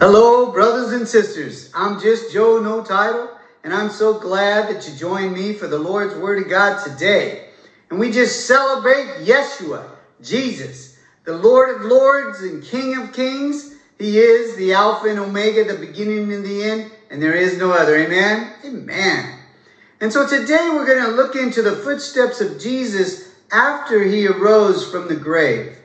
[0.00, 1.70] Hello, brothers and sisters.
[1.74, 3.28] I'm just Joe No Title,
[3.62, 7.50] and I'm so glad that you joined me for the Lord's Word of God today.
[7.90, 9.90] And we just celebrate Yeshua,
[10.22, 13.74] Jesus, the Lord of Lords and King of Kings.
[13.98, 17.70] He is the Alpha and Omega, the beginning and the end, and there is no
[17.70, 17.94] other.
[17.98, 18.54] Amen?
[18.64, 19.38] Amen.
[20.00, 24.90] And so today we're going to look into the footsteps of Jesus after he arose
[24.90, 25.76] from the grave.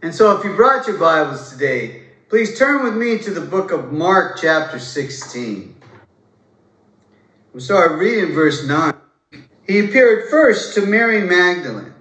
[0.00, 3.70] And so if you brought your Bibles today, Please turn with me to the book
[3.70, 5.74] of Mark, chapter 16.
[7.54, 8.92] We'll start reading verse 9.
[9.66, 11.94] He appeared first to Mary Magdalene,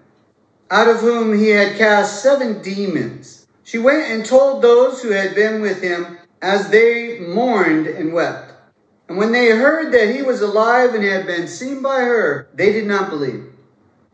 [0.70, 3.48] out of whom he had cast seven demons.
[3.64, 8.52] She went and told those who had been with him as they mourned and wept.
[9.08, 12.74] And when they heard that he was alive and had been seen by her, they
[12.74, 13.46] did not believe.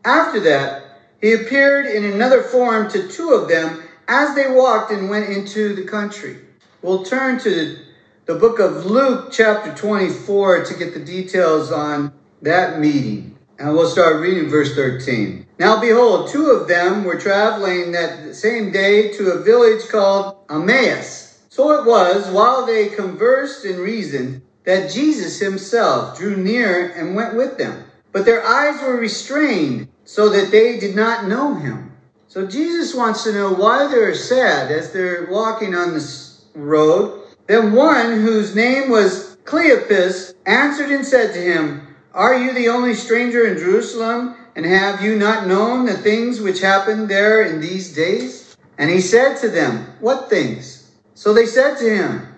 [0.04, 0.84] After that,
[1.20, 5.74] he appeared in another form to two of them as they walked and went into
[5.74, 6.38] the country.
[6.82, 7.78] We'll turn to
[8.26, 12.12] the book of Luke, chapter 24, to get the details on
[12.42, 13.36] that meeting.
[13.58, 15.46] And we'll start reading verse 13.
[15.58, 21.38] Now behold, two of them were traveling that same day to a village called Emmaus.
[21.48, 27.36] So it was, while they conversed and reasoned, that Jesus himself drew near and went
[27.36, 27.84] with them.
[28.10, 31.93] But their eyes were restrained, so that they did not know him.
[32.34, 37.28] So Jesus wants to know why they're sad as they're walking on this road.
[37.46, 42.94] Then one whose name was Cleopas answered and said to him, Are you the only
[42.94, 44.34] stranger in Jerusalem?
[44.56, 48.56] And have you not known the things which happened there in these days?
[48.78, 50.90] And he said to them, What things?
[51.14, 52.34] So they said to him,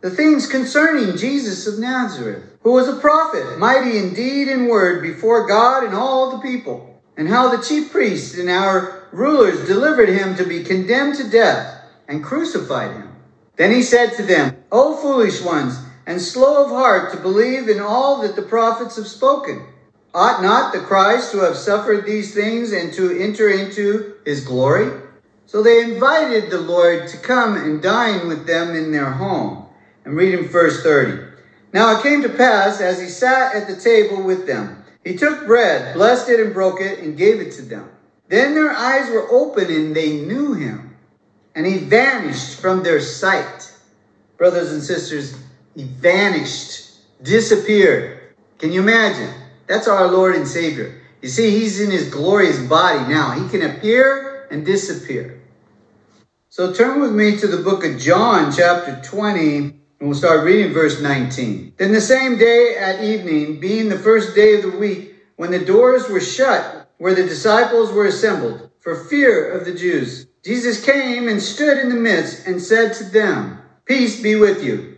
[0.00, 5.02] The things concerning Jesus of Nazareth, who was a prophet, mighty in deed and word
[5.02, 10.08] before God and all the people, and how the chief priests and our rulers delivered
[10.08, 13.12] him to be condemned to death and crucified him.
[13.56, 17.80] Then he said to them, O foolish ones, and slow of heart to believe in
[17.80, 19.66] all that the prophets have spoken.
[20.14, 25.02] Ought not the Christ to have suffered these things and to enter into his glory?
[25.46, 29.66] So they invited the Lord to come and dine with them in their home.
[30.04, 31.22] And read in verse 30.
[31.72, 35.46] Now it came to pass, as he sat at the table with them, he took
[35.46, 37.88] bread, blessed it, and broke it, and gave it to them.
[38.28, 40.96] Then their eyes were open and they knew him,
[41.54, 43.72] and he vanished from their sight.
[44.36, 45.38] Brothers and sisters,
[45.74, 48.34] he vanished, disappeared.
[48.58, 49.32] Can you imagine?
[49.66, 51.00] That's our Lord and Savior.
[51.22, 53.30] You see, he's in his glorious body now.
[53.32, 55.40] He can appear and disappear.
[56.48, 60.72] So turn with me to the book of John, chapter 20, and we'll start reading
[60.72, 61.74] verse 19.
[61.76, 65.64] Then the same day at evening, being the first day of the week, when the
[65.64, 70.26] doors were shut where the disciples were assembled for fear of the Jews.
[70.44, 74.96] Jesus came and stood in the midst and said to them, Peace be with you.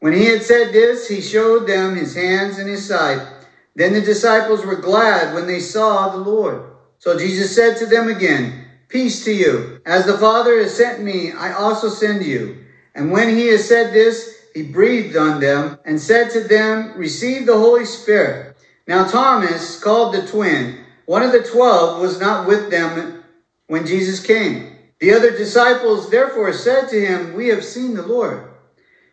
[0.00, 3.26] When he had said this, he showed them his hands and his side.
[3.74, 6.62] Then the disciples were glad when they saw the Lord.
[6.98, 9.80] So Jesus said to them again, Peace to you.
[9.86, 12.64] As the Father has sent me, I also send you.
[12.94, 17.46] And when he had said this, he breathed on them and said to them, Receive
[17.46, 18.56] the Holy Spirit.
[18.86, 23.24] Now Thomas, called the twin, one of the twelve was not with them
[23.66, 24.76] when Jesus came.
[25.00, 28.50] The other disciples therefore said to him, We have seen the Lord.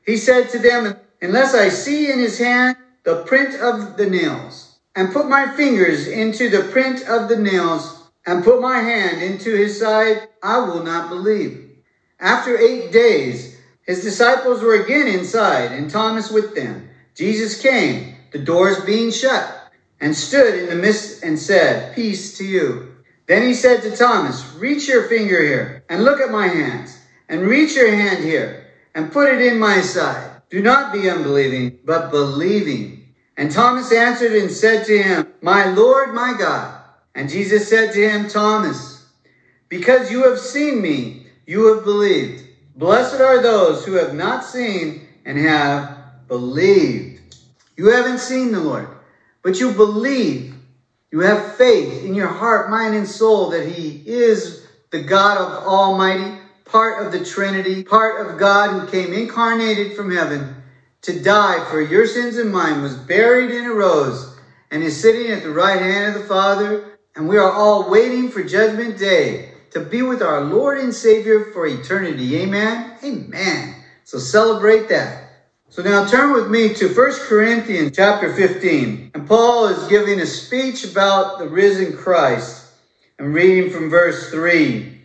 [0.06, 4.80] He said to them, Unless I see in his hand the print of the nails,
[4.96, 9.56] and put my fingers into the print of the nails, and put my hand into
[9.56, 11.70] his side, I will not believe.
[12.20, 16.90] After eight days, his disciples were again inside, and Thomas with them.
[17.16, 19.61] Jesus came, the doors being shut
[20.02, 22.96] and stood in the midst and said, Peace to you.
[23.28, 27.44] Then he said to Thomas, Reach your finger here and look at my hands, and
[27.44, 30.42] reach your hand here and put it in my side.
[30.50, 33.14] Do not be unbelieving, but believing.
[33.38, 36.82] And Thomas answered and said to him, My Lord, my God.
[37.16, 39.06] And Jesus said to him, Thomas,
[39.70, 42.44] because you have seen me, you have believed.
[42.76, 47.36] Blessed are those who have not seen and have believed.
[47.78, 48.88] You haven't seen the Lord
[49.44, 50.56] but you believe,
[51.12, 55.68] you have faith in your heart, mind, and soul that He is the God of
[55.68, 60.56] Almighty, part of the Trinity, part of God who came incarnated from heaven
[61.02, 64.38] to die for your sins and mine, was buried and arose,
[64.70, 66.98] and is sitting at the right hand of the Father.
[67.16, 71.52] And we are all waiting for Judgment Day to be with our Lord and Savior
[71.52, 72.38] for eternity.
[72.38, 72.98] Amen.
[73.04, 73.76] Amen.
[74.04, 75.21] So celebrate that.
[75.72, 79.12] So now turn with me to 1 Corinthians chapter 15.
[79.14, 82.66] And Paul is giving a speech about the risen Christ.
[83.18, 85.00] I'm reading from verse 3.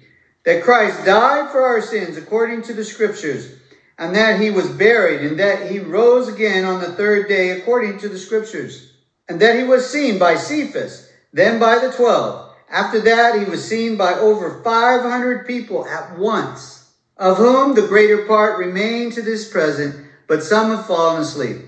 [0.45, 3.61] That Christ died for our sins according to the scriptures,
[3.97, 7.99] and that he was buried, and that he rose again on the third day according
[7.99, 8.93] to the scriptures,
[9.29, 12.53] and that he was seen by Cephas, then by the twelve.
[12.69, 18.27] After that, he was seen by over 500 people at once, of whom the greater
[18.27, 21.59] part remain to this present, but some have fallen asleep.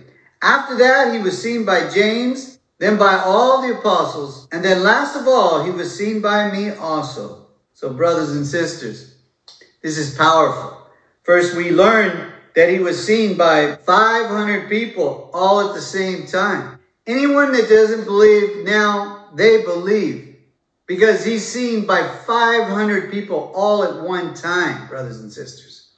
[0.42, 5.16] After that, he was seen by James, then by all the apostles, and then last
[5.16, 7.46] of all, he was seen by me also.
[7.74, 9.16] So, brothers and sisters,
[9.82, 10.76] this is powerful.
[11.22, 16.78] First, we learn that he was seen by 500 people all at the same time.
[17.06, 20.36] Anyone that doesn't believe now, they believe
[20.86, 25.90] because he's seen by 500 people all at one time, brothers and sisters.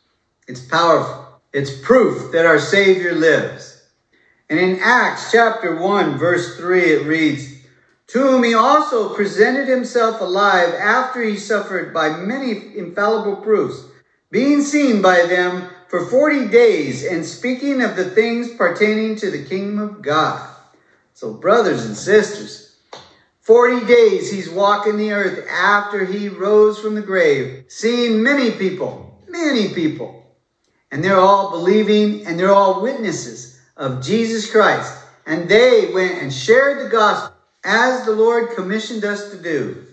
[0.49, 1.30] It's powerful.
[1.53, 3.89] It's proof that our Savior lives.
[4.49, 7.65] And in Acts chapter 1, verse 3, it reads,
[8.09, 13.85] To whom he also presented himself alive after he suffered by many infallible proofs
[14.31, 19.45] being seen by them for 40 days and speaking of the things pertaining to the
[19.45, 20.49] kingdom of God.
[21.15, 22.79] So, brothers and sisters,
[23.41, 29.21] 40 days he's walking the earth after he rose from the grave, seeing many people,
[29.29, 30.20] many people.
[30.93, 34.93] And they're all believing and they're all witnesses of Jesus Christ.
[35.27, 39.87] And they went and shared the gospel as the Lord commissioned us to do.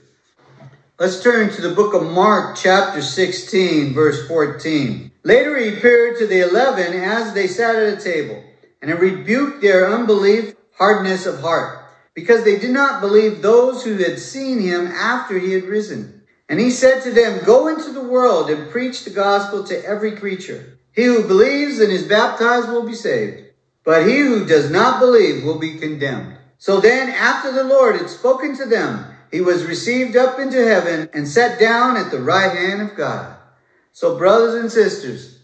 [0.99, 5.11] Let's turn to the book of Mark, chapter 16, verse 14.
[5.23, 8.43] Later he appeared to the eleven as they sat at a table,
[8.81, 11.85] and he rebuked their unbelief, hardness of heart,
[12.15, 16.23] because they did not believe those who had seen him after he had risen.
[16.49, 20.13] And he said to them, Go into the world and preach the gospel to every
[20.13, 20.79] creature.
[20.97, 23.43] He who believes and is baptized will be saved,
[23.83, 26.35] but he who does not believe will be condemned.
[26.57, 31.07] So then, after the Lord had spoken to them, he was received up into heaven
[31.13, 33.37] and sat down at the right hand of God.
[33.91, 35.37] So, brothers and sisters,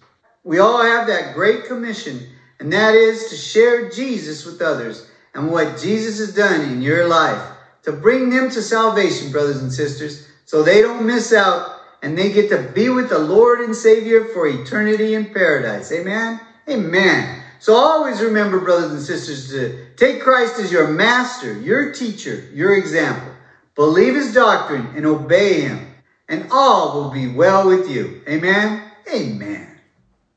[0.44, 2.20] we all have that great commission,
[2.60, 7.08] and that is to share Jesus with others and what Jesus has done in your
[7.08, 7.48] life
[7.84, 11.73] to bring them to salvation, brothers and sisters, so they don't miss out
[12.04, 15.92] and they get to be with the Lord and Savior for eternity in paradise.
[15.92, 16.40] Amen?
[16.70, 17.42] Amen.
[17.60, 22.76] So always remember, brothers and sisters, to take Christ as your master, your teacher, your
[22.76, 23.32] example.
[23.76, 25.96] Believe his doctrine and obey him,
[26.28, 28.22] and all will be well with you.
[28.28, 28.84] Amen.
[29.12, 29.73] Amen.